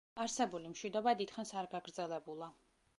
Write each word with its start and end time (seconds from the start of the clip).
არსებული 0.23 0.71
მშვიდობა 0.71 1.13
დიდხანს 1.21 1.55
არ 1.63 1.71
გაგრძელებულა. 1.77 2.51